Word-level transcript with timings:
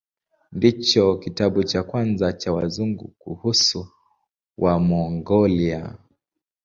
Ndicho 0.55 1.05
kitabu 1.17 1.63
cha 1.63 1.83
kwanza 1.83 2.33
cha 2.33 2.51
Wazungu 2.53 3.07
kuhusu 3.19 3.87
Wamongolia. 4.57 5.97